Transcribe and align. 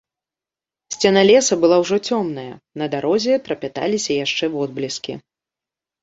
Сцяна 0.93 1.21
лесу 1.31 1.53
была 1.65 1.75
ўжо 1.83 1.97
цёмная, 2.07 2.53
на 2.83 2.87
дарозе 2.93 3.35
трапяталіся 3.49 4.11
яшчэ 4.25 4.45
водбліскі. 4.55 5.13